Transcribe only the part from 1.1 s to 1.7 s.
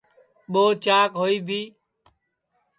ہوئی بھی